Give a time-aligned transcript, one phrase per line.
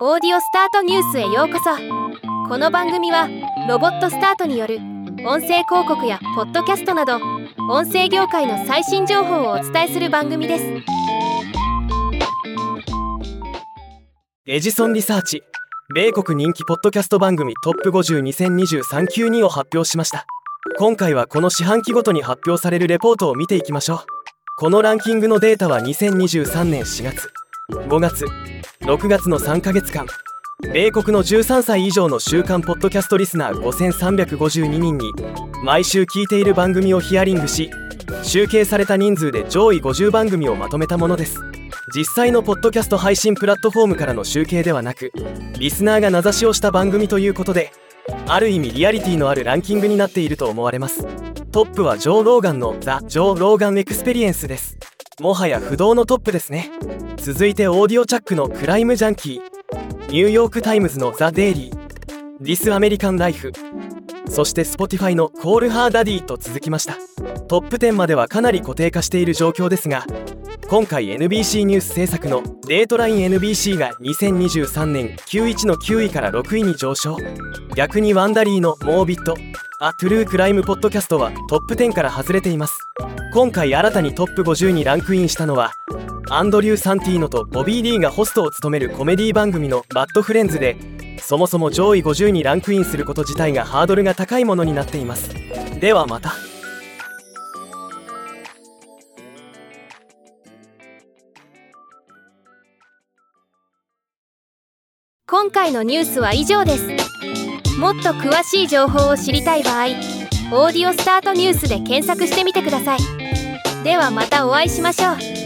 [0.00, 1.70] オーディオスタートニュースへようこそ。
[2.48, 3.28] この番組は
[3.68, 4.78] ロボットスタートによる
[5.24, 7.20] 音声広告やポッドキャストなど
[7.70, 10.64] 音声業界の最新情報をお伝えする番組です。
[14.46, 15.44] エジソンリサーチ
[15.94, 20.26] 米国人気ポッドキャスト番組トップ502023級2を発表しました。
[20.76, 23.98] 今回はこの四半期ごとに発表されるレポートを見ていきましょう。
[24.58, 27.30] このランキングのデータは2023年4月
[27.70, 28.26] 5月
[28.84, 30.06] 6月の3ヶ月間。
[30.74, 35.10] 米国の13歳以上の週間ポッドキャストリスナー5352人に
[35.64, 37.70] 毎週聞いている番組をヒアリングし
[38.22, 41.40] 集計された人数で上位50番組をまとめたものです。
[41.96, 45.12] 実際のポッドキャスト配信プラットフォームからの集計ではなく
[45.58, 47.72] リスナーが名指しをした番組ということで
[48.26, 51.06] ある意味リアリティのあるランキングになっていると思われます。
[51.52, 54.76] トップはジョー・ローガンの The Joe Rogan Experience です。
[55.20, 56.70] もはや不動のトップですね。
[57.18, 60.08] 続いて Audiochuck の Crime Junkie。
[60.08, 61.84] ニューヨーク・タイムズの The Daily。
[62.40, 63.52] This American Life
[64.28, 66.96] そして Spotify の Call Her Daddy と続きました。
[67.46, 70.04] トップ10まではかなり固定化している状況ですが
[70.68, 77.16] 今回 NBC ニュース制作のデートライン NBC が2023年91の9位から6位に上昇。
[77.76, 79.36] 逆に Wondery の Morbid: A
[79.78, 82.76] True Crime Podcast はトップ10から外れています。
[83.34, 85.72] 今回新たにトップ50にランクインしたのは
[86.30, 90.76] アンドリュー・サンティーノとボビー・リーがホストを務めるコメディ番組の「バッド・フレンズ」で
[91.20, 95.30] そもそも上位50にランクインすること自体がハードルが高いものになっています。
[95.80, 96.32] ではまた。
[105.26, 106.86] 今回のニュースは以上です。
[107.80, 109.86] もっと詳しい情報を知りたい場合
[110.54, 113.23] 「オーディオスタートニュース」で検索してみてください。
[113.84, 115.43] ではまたお会いしましょう。